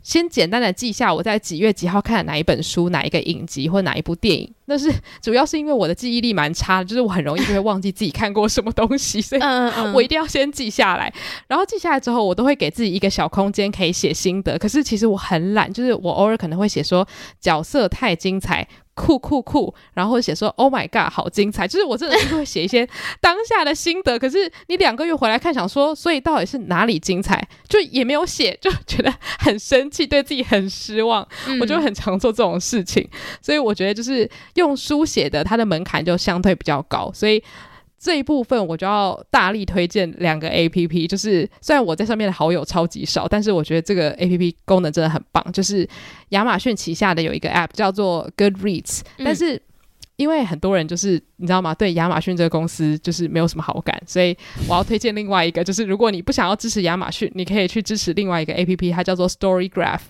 [0.05, 4.53] 先简单的记下我在几月几号看了哪一本书、哪一个影集或哪一部电影。
[4.67, 4.91] 那是
[5.21, 9.43] 主要是因为我的记忆力蛮差的，就是我很容易就会忘记自己看过什么东西，所以
[9.95, 11.13] 我一定要先记下来。
[11.49, 14.59] 然后记下来之后，我都会给自己一个小空间可以写心得。
[14.59, 17.07] 可是其实我很懒，就是我偶尔可能会写说
[17.41, 18.67] 角色太精彩。
[18.95, 21.67] 酷酷酷，然后写说 Oh my God，好精彩！
[21.67, 22.89] 就是我真的是会写一些
[23.21, 31.27] 当下的心得，可是你两个月回来看，想说，所以到底是哪里精彩，就也没有写，就觉得很生气，对自己很失望。
[31.47, 33.09] 嗯、我就很常做这种事情，
[33.43, 37.43] 所以我觉得就是用书写的，它的门槛就相对比较高，所以。
[38.05, 45.43] 这一部分我就要大力推荐两个 APP，就是虽然我在上面的好友超级少，但是我觉得这个 APP 功能真的很棒。
[45.53, 45.89] 就是
[46.29, 49.61] 亚马逊旗下的有一个 App 叫做 Goodreads，但是。
[50.17, 51.75] 因为很多人就是你知道吗？
[51.75, 54.37] 对亚马逊这个公司就是没有什么好感，所以
[54.69, 60.01] 我要推荐另外一个，就是如果你不想要支持亚马逊，你可以去支持另外一个 APP，它叫做 Storygraph。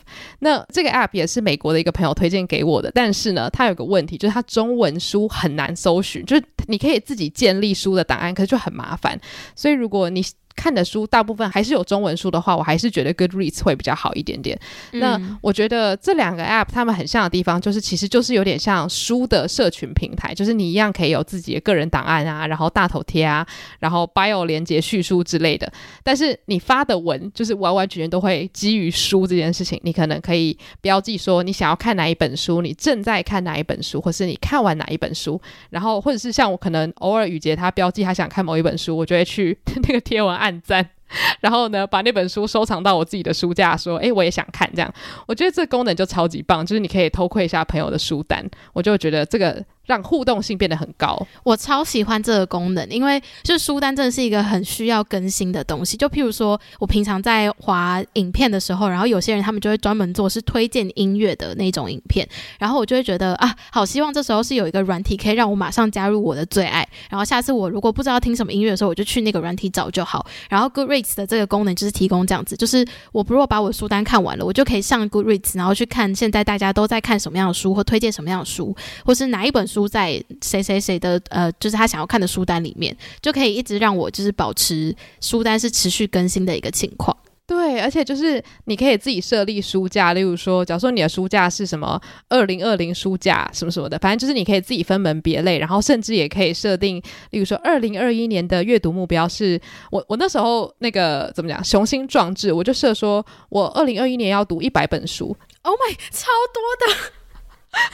[0.40, 9.18] 那这个 App 也是美国的一个朋友推荐给我的，但是呢，它有个问题，就是它中文书很难搜寻，就是你可以自己建立书的档案，可是就很麻烦。
[9.56, 10.22] 所以如果你
[10.56, 14.58] 看的书大部分还是有中文书的话，我还是觉得 Goodreads 会比较好一点点。
[14.92, 23.46] 嗯、那我觉得这两个 App 它们很像的地方，就是其实就是有点像书的社群平台，就是你一样可以有自己的个人档案啊，然后大头贴啊，
[23.80, 25.70] 然后 Bio 连接叙述之类的。
[26.02, 35.40] 但是你发的文就是完完全全都会基于书这件事情，你可能可以标记说你想要看哪一本书，你正在看哪一本书，或是你看完哪一本书，
[35.70, 40.43] 然后或者是像我可能偶尔雨杰他标记他想看某一本书，我就会去 那个贴文。
[40.44, 40.87] 按赞，
[41.40, 44.94] 然后呢，把那本书收藏到我自己的书架，说：“哎，我也想看。”这样，
[45.26, 49.64] 我觉得这功能就超级棒，就是你可以偷窥一下朋友的书单，我就觉得这个。
[49.86, 55.96] 让互动性变得很高，我超喜欢这个功能，因为就是书单真的是一个很需要更新的东西。
[55.96, 62.26] 就譬如说，我平常在滑影片的时候，然后有些人他们就会专门做是推荐音乐的那种影片，
[62.58, 70.24] 然后我就会觉得啊，好希望这时候是有一个软体可以让我马上加入我的最爱，然后下次我如果不知道听什么音乐的时候，我就去那个软体找就好。
[70.48, 79.73] 然后 Goodreads 的这个功能就是提供这样子，就是我如果把我书单看完了，我就可以上 Goodreads，然后去看现在大家都在看什么样的书，或推荐什么样的书，或是哪一本书。
[79.74, 87.16] 书在谁谁谁的呃，就是他想要看的书单里面，就可以一直让我就是保持书单是持续更新的一个情况。
[87.46, 96.96] 对，而且就是你可以自己设立书架，例如说，假如说你的书架是什么二零二零书架什么什么的，反正就是你可以自己分门别类，然后甚至也可以设定，
[97.32, 99.60] 例如说二零二一年的阅读目标是
[99.90, 105.37] 我我那时候那个怎么讲雄心壮志，我就设说我二零二一年要读一百本书。
[105.60, 107.23] Oh my，超多的。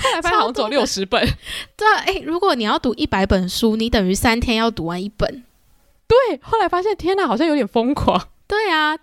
[0.03, 1.21] 后来发现好像走六十本，
[1.77, 5.45] 对啊，哎，如果你要读一百本书，你等于三天要读完一本。
[6.07, 8.29] 对，后来发现天哪，好像有点疯狂。
[8.47, 8.99] 对啊，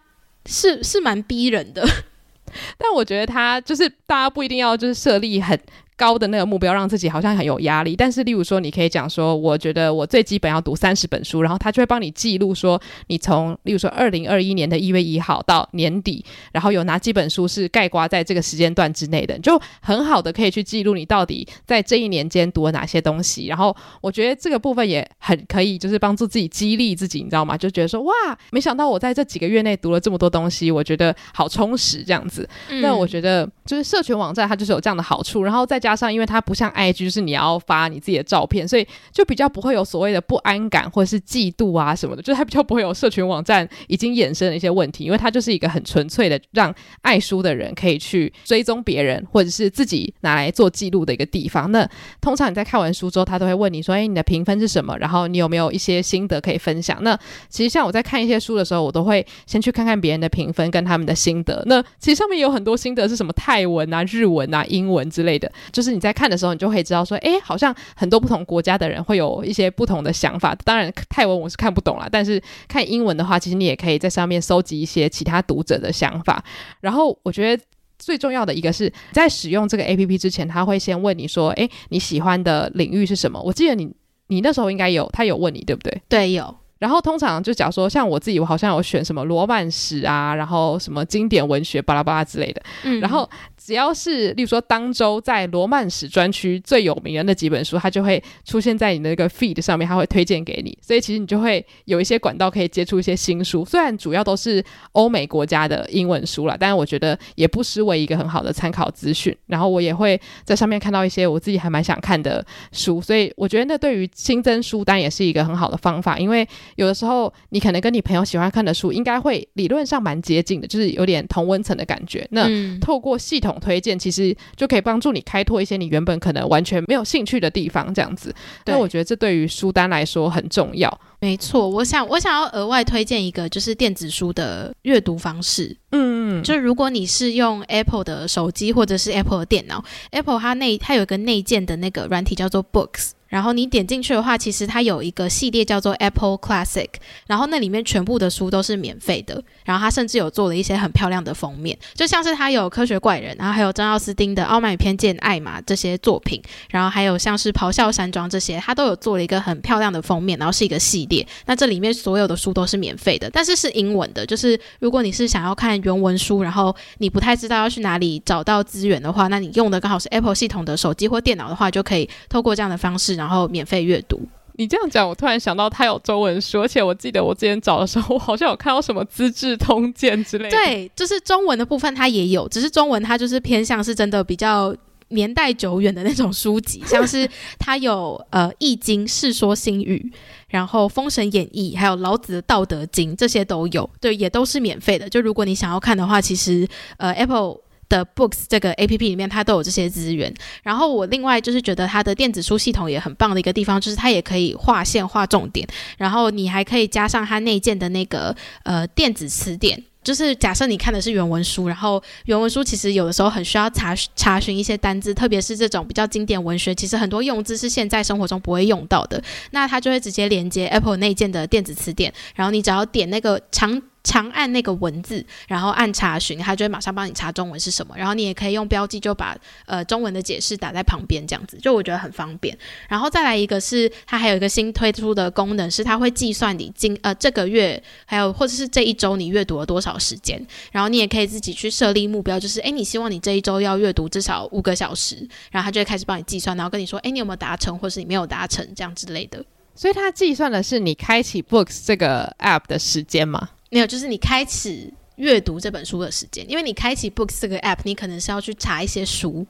[0.46, 1.88] 是是蛮逼人的，
[2.78, 5.60] 但我觉得他就是大家不一定要就是设立很。
[5.98, 23.48] 高的那个目标让自己好像很有压力，但是例如说，你可以讲说，我觉得我最基本要读三十本书，然后他就会帮你记录说，你从例如说二零二一年的一月一号到年底，然后有哪几本书是盖刮在这个时间段之内的，就很好的可以去记录你到底在这一年间读了哪些东西。
[23.48, 27.58] 然后我觉得这个部分也很可以，就是帮助自己激励自己，你知道吗？
[27.58, 28.14] 就觉得说，哇，
[28.52, 32.48] 没想到我在这几个月内读了这么多东西，我觉得好充实这样子。
[32.82, 51.71] 那、我觉得就是社群网站它就是有这样的好处，然后再加加上因为它不像 IG，是你要发你自己的照片，所以就比较不会有所谓的不安感或者是嫉妒啊什么的，就是它比较不会有社群网站已经衍生的一些问题，因为它就是一个很纯粹的让爱书的人可以去追踪别人或者是自己拿来做记录的一个地方。
[51.71, 54.97] 那通常你在看完书之后，他都会问你说：“诶，你的评分是什么？
[54.97, 61.63] 然后你有没有一些心得可以分享？”那其实像我在看一些书的时候，我都会先去看看别人的评分跟他们的心得。
[61.65, 66.13] 那其实上面有很多心得是什么泰文啊、日文啊、英文之类的，就是你在。
[66.18, 70.56] 看的时候，你就会知道说，哎，好像很多不同国家的人会有一些不同的想法。
[70.66, 76.44] 当然，泰文我是看不懂啦，但是看英文的话，其实你也可以在上面搜集一些其他读者的想法。
[76.82, 77.63] 然后，我觉得
[78.00, 83.40] 最重要的一个是在使用这个 APP 之前，他会先问你说，哎，你喜欢的领域是什么？
[83.40, 83.88] 我记得你，
[84.30, 86.02] 你那时候应该有，他有问你，对不对？
[86.10, 86.56] 对，有。
[86.80, 92.62] 然后通常就假如说，像我自己，我好像有选什么罗曼史啊，然后什么经典文学巴拉巴拉之类的。
[92.84, 93.30] 嗯，然后。
[93.60, 100.78] 只要是，例如说当周在罗曼史专区最有名的那几本书，它就会出现在你的那个 feed 上面，它会推荐给你。
[100.82, 104.63] 所以其实你就会有一些管道可以接触一些新书，虽然主要都是
[104.94, 109.36] 欧美国家的英文书啦，但是我觉得也不失为一个很好的参考资讯。
[109.48, 116.18] 然后我也会在上面看到一些我自己还蛮想看的书，所以我觉得那对于新增书单也是一个很好的方法。
[116.18, 122.28] 因为有的时候你可能跟你朋友喜欢看的书，应该会理论上蛮接近的，就是有点同温层的感觉。
[122.32, 122.48] 那
[122.80, 128.34] 透过系统推荐其实就可以帮助你开拓一些你原本可能完全没有兴趣的地方，这样子。
[128.66, 131.00] 那我觉得这对于书单来说很重要。
[131.20, 135.76] 没错，我想我想要额外推荐一个就是电子书的阅读方式。
[135.92, 143.12] 嗯嗯，就如果你是用 Apple 的手机或者是 Apple 的电脑，Apple 它内它有一个内建的那个软体叫做 Books。
[143.28, 146.88] 然后你点进去的话，其实它有一个系列叫做 Apple Classic，
[147.28, 149.44] 然后那里面全部的书都是免费的。
[149.66, 161.28] 然后它甚至有做了一些很漂亮的封面，就像是它有科学怪人，然后还有珍奥斯汀的《傲慢与偏见》、艾玛这些作品，然后还有像是咆哮山庄这些，它都有做了一个很漂亮的封面，然后是一个系列。
[161.48, 164.25] 那这里面所有的书都是免费的，但是是英文的。
[164.25, 173.17] 就是如果你是想要看原文书，然后你不太知道要去哪里找到资源的话，那你用的刚好是 Apple 系统的手机或电脑的话，就可以透过这样的方式。
[173.18, 174.22] 然后免费阅读。
[174.60, 180.50] 你这样讲，我突然想到它有中文书，而且我记得我之前找的时候，我好像有看到什么《资治通鉴》之类的。
[180.50, 184.76] 对，就是中文的部分它也有，只是中文它就是偏向是真的比较
[185.10, 190.12] 年代久远的那种书籍，像是它有呃《易经》《世说新语》，
[190.50, 193.88] 然后《封神演义》，还有老子的《道德经》，这些都有。
[194.02, 195.08] 对，也都是免费的。
[195.08, 197.58] 就如果你想要看的话，其实呃 Apple。
[197.90, 200.33] 的 Books 这个 APP 里面，它都有这些资源。
[200.63, 205.67] 然后我另外就是觉得它的电子书系统也很棒的一个地方，就是它也可以划线划重点，
[205.98, 209.83] 然后你还可以加上它内建的那个呃电子词典。
[210.04, 219.21] 就是假设你看的是原文书，然后原文书其实有的时候很需要查查询一些单字，特别是这种比较经典文学，其实很多用字是现在生活中不会用到的，
[219.52, 223.81] 那它就会直接连接 Apple 内建的电子词典，然后你只要点那个长。
[224.08, 227.94] 长按那个文字，然后按查询，它就会马上帮你查中文是什么。
[227.98, 232.58] 然后你也可以用标记，就把呃中文的解释打在旁边，这样子就我觉得很方便。
[232.88, 240.42] 然后再来一个是它还有一个新推出的功能，是它会计算你今呃这个月还有或者是这一周你阅读了多少时间。
[240.72, 245.18] 然后你也可以自己去设立目标，就是诶，你希望你这一周要阅读至少五个小时，
[245.52, 249.44] 然后它就会开始帮你计算，然后跟你说诶，你有没有达成，或是你没有达成这样之类的。
[249.76, 253.50] 所以它计算的是你开启 Books 这个 App 的时间吗？
[253.70, 259.46] 没有，就是你开启阅读这本书的时间，因为你开启 Books 这个 App，你可能是要去查一些书，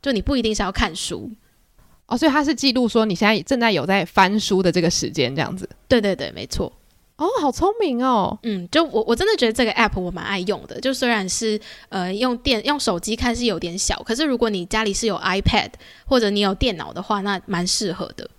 [0.00, 1.30] 就你不一定是要看书
[2.06, 5.68] 哦，所以它是记录说你现在正在有在翻书的这个时间，这样子。
[5.88, 6.72] 对对对，没错。
[7.16, 8.38] 哦，好聪明哦。
[8.44, 15.70] 嗯，就我我真的觉得这个 App 我蛮爱用的，就虽然是呃用电用手机看是有点小，可是如果你家里是有 iPad
[16.06, 18.30] 或者你有电脑的话，那蛮适合的。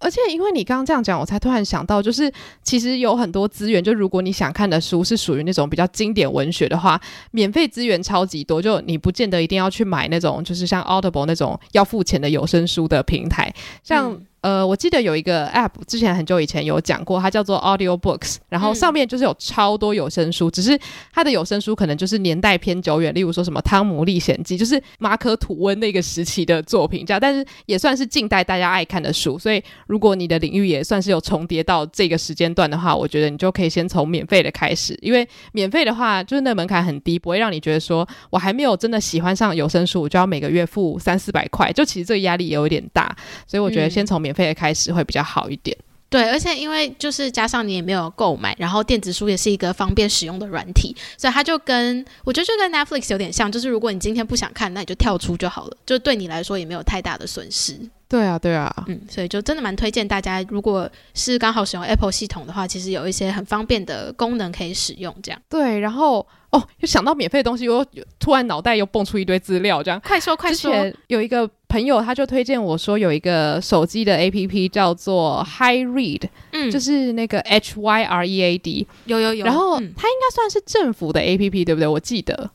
[0.00, 2.32] 而且，因为你刚刚这样讲，我才突然想到，就是
[2.62, 7.00] 其实有很多资源，就如果你想看的书是属于那种比较经典文学的话，
[7.32, 14.20] 免费资源超级多，就你不见得一定要去买那种，就是像 Audible 那种要付钱的有声书的平台，像。
[14.42, 20.78] 嗯呃，我记得有一个 App，之前很久以前有讲过，它叫做 Audio Books，然后上面就是有超多有声书，嗯、只是
[21.12, 43.14] 它的有声书可能就是年代偏久远，例如说什么《汤姆历险记》，就是马可吐温那个时期的作品这样，但是也算是近代大家爱看的书，所以如果你的领域也算是有重叠到这个时间段的话，我觉得你就可以先从免费的开始，因为免费的话就是那个门槛很低，不会让你觉得说我还没有真的喜欢上有声书，我就要每个月付三四百块，就其实这个压力也有点大，
[43.46, 45.74] 所以我觉得先从免免费的开始会比较好一点。
[46.10, 57.78] 对，而且因为就是加上你也没有购买，然后电子书也是一个方便使用的软体，所以它就跟我觉得就跟 Netflix 有点像，就是如果你今天不想看，那你就跳出就好了，就对你来说也没有太大的损失。
[58.08, 65.38] 对啊，对啊，嗯，所以就真的蛮推荐大家，如果是刚好使用 Apple 系统的话，其实有一些很方便的功能可以使用，这样。
[65.50, 67.84] 对，然后哦，又想到免费的东西，我
[68.18, 70.00] 突然脑袋又蹦出一堆资料，这样。
[70.00, 70.72] 快说快说，
[71.08, 79.44] 有一个朋友他就推荐我说有一个手机的 APP 叫做 Hy Read，嗯，就是那个 H Y R E A D，有有有。
[79.44, 81.86] 然后它应该算是政府的 APP，对不对？
[81.86, 82.50] 我记得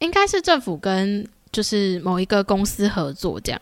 [0.00, 3.60] 应该是政府跟就是某一个公司合作这样。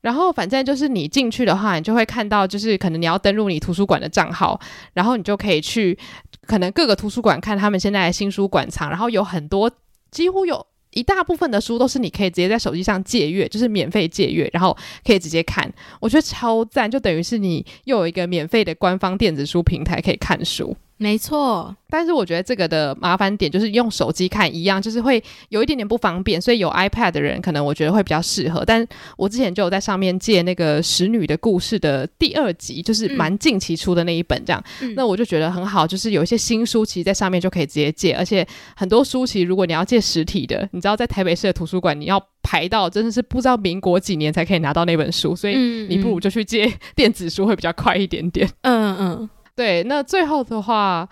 [0.00, 4.60] 然后反正就是你进去的话，你就会看到，就是可能你要登录你图书馆的账号，
[4.92, 5.98] 然后你就可以去
[6.46, 9.70] 可能各个图书馆看他们现在的新书馆藏，然后有很多，
[10.10, 20.76] 几乎有一大部分的书都是你可以直接在手机上借阅，就是免费借阅，然后可以直接看，我觉得超赞，就等于是你又有一个免费的官方电子书平台可以看书。
[21.00, 28.64] 没错，但是我觉得这个的麻烦点就是用手机看一样，就是会有一点点不方便，所以有 iPad 的人可能我觉得会比较适合。
[28.64, 28.84] 但
[29.16, 38.44] 我之前就有在上面借那个《使女的故事》的第二集，就是蛮近期出的那一本，这样，嗯、那我就觉得很好，就是有一些新书其实在上面就可以直接借，而且
[38.74, 45.54] 很多书其实如果你要借实体的，你知道在台北市的图书馆你要排到真的是不知道民国几年才可以拿到那本书，所以
[45.88, 48.48] 你不如就去借电子书会比较快一点点。
[48.62, 49.30] 嗯嗯。
[49.58, 51.08] 对，那最后的话，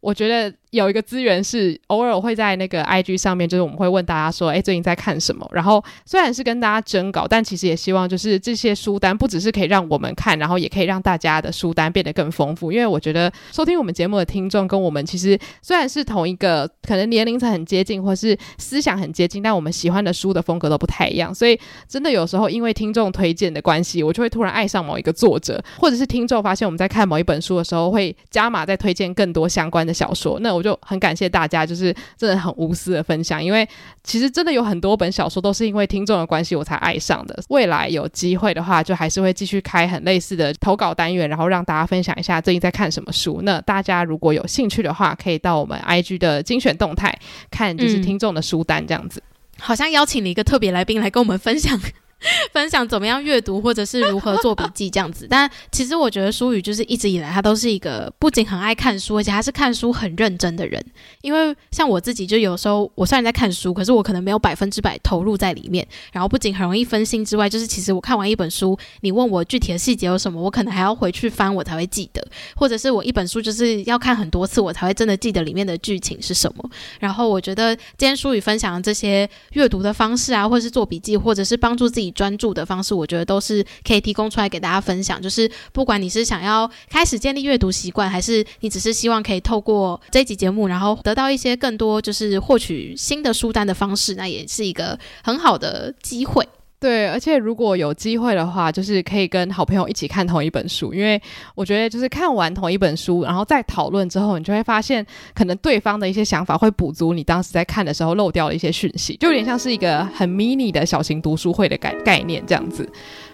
[0.00, 5.48] 我觉得有一个资源是偶尔会在那个 IG 上面，就是我们会问大家说，哎，最近在看什么？
[5.52, 12.70] 然后虽然是跟大家征稿，但其实也希望就是这些书单不只是可以让我们看，然后也可以让大家的书单变得更丰富。
[12.70, 21.34] 因为我觉得收听我们节目的听众跟我们其实虽然是同一个，可能年龄层很接近，或是思想很接近，但我们喜欢的书的风格都不太一样。
[21.34, 30.38] 所以真的有时候因为听众推荐的关系，我就会突然爱上某一个作者，或者是听众发现我们在看某一本书的时候，会加码再推荐更多相关的小说。
[30.40, 33.66] 那我就很感谢大家，就是真的很无私的分享，因为
[34.04, 37.42] 其实真的有很多本小说都是因为听众的关系我才爱上的。
[37.48, 43.40] 未来有机会的话，就还是会继续开很类似的投稿单元，然后让大家分享一下最近在看什么书。
[43.42, 47.18] 那大家如果有兴趣的话，可以到我们 IG 的精选动态
[47.50, 49.22] 看，就是听众的书单这样子。
[49.24, 51.80] 嗯，好像邀请了一个特别来宾来跟我们分享。
[52.52, 55.26] 分享怎么样阅读，或者是如何做笔记这样子。
[55.30, 60.84] 但其实我觉得书宇就是一直以来他都是一个不仅很爱看书，而且他是看书很认真的人。
[61.22, 65.86] 因为像我自己，就有时候我虽然在看书，可是我可能没有百分之百投入在里面。
[66.12, 72.26] 然后不仅很容易分心之外，就是其实我看完一本书，你问我具体的细节有什么，我可能还要回去翻，我才会记得。
[72.56, 76.70] 或者是我一本书就是要看很多次，我才会真的记得里面的剧情是什么。
[76.98, 85.20] 然后我觉得今天书宇分享的这些阅读的方式啊，或者是做笔记，或者是帮助自己专注的方式，我觉得都是可以提供出来给大家分享。
[85.20, 96.48] 就是不管你是想要开始建立阅读习惯，还是你只是希望可以透过这一集节目，然后得到一些更多就是获取新的书单的方式，那也是一个很好的机会。
[96.80, 101.20] 对，而且如果有机会的话，就是可以跟好朋友一起看同一本书，因为
[101.56, 105.04] 我觉得就是看完同一本书，然后再讨论之后，你就会发现，
[105.34, 112.88] 可能对方的一些想法会补足你当时在看的时候漏掉的一些讯息，就有点像是一个很 mini 的小型读书会的概概念这样子。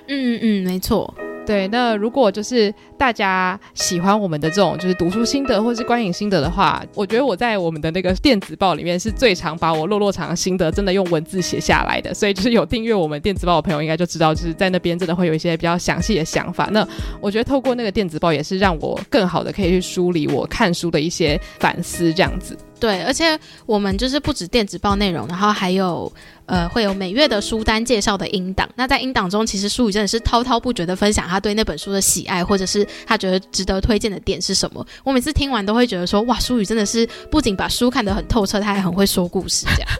[0.09, 1.13] 嗯嗯，没错。
[1.47, 16.69] 对，那如果就是大家喜欢我们的这种就是读书心得或是观影心得的话，我觉得我在我们的那个电子报里面是最常把我落落长的心得真的用文字写下来的，所以就是有订阅我们电子报的朋友应该就知道，就是在那边真的会有一些比较详细的想法。
[16.73, 16.87] 那
[17.21, 22.57] 我觉得透过那个电子报也是让我更好的可以去梳理我看书的一些反思，这样子。
[22.81, 26.13] 对，而且我们就是不止电子报内容，然后还有
[26.47, 28.69] 呃会有每月的书单介绍的音档。
[28.75, 34.87] 那在音档中，其实书宇真的是滔滔不绝的分享他对那本书的喜爱，或者是他觉得值得推荐的点是什么。
[35.03, 39.91] 我每次听完都会觉得说，哇，书宇真的是不仅把书看得很透彻，他还很会说故事，这样。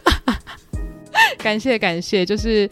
[1.39, 2.69] 感谢感谢，就是。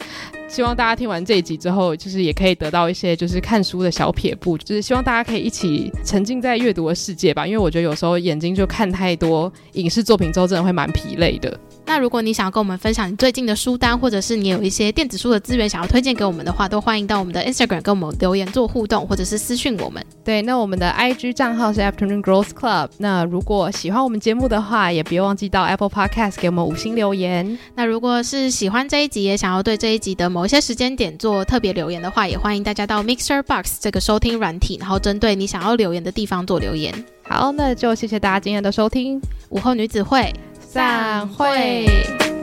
[0.54, 7.44] 希望大家听完这一集之后，就是也可以得到一些就是看书的小撇步，就是希望大家可以一起沉浸在阅读的世界吧。
[7.44, 11.58] 因为我觉得有时候眼睛就看太多影视作品之后，真的会蛮疲累的。
[11.86, 20.04] 那如果你想要跟我们分享你最近的书单，或者是你有一些电子书的资源想要推荐给我们的话，都欢迎到我们的 Instagram 跟我们留言做互动，或者是私讯我们。
[20.24, 22.88] 对，那我们的 IG 账号是 Afternoon Growth Club。
[22.98, 27.58] 那如果喜欢我们节目的话，也别忘记到 Apple Podcast 给我们五星留言。
[27.74, 36.92] 那如果是喜欢这一集，也想要对这一集的某一些时间点做特别留言的话，也欢迎大家到 Mixer Box 这个收听软体，然后针对你想要留言的地方做留言。
[37.26, 39.20] 好，那就谢谢大家今天的收听，
[39.50, 40.32] 午后女子会，
[40.74, 42.33] 散会。